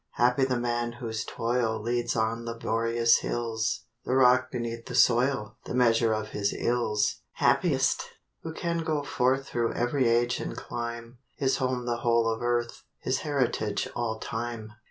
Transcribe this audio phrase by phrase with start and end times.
[0.13, 5.75] Happy the man whose toil Leads on laborious hills; The rock beneath the soil The
[5.75, 7.17] measure of his ills.
[7.33, 8.05] Happiest,
[8.41, 12.81] who can go forth Thro' every age and clime, His home the whole of earth,
[12.97, 14.73] His heritage all time.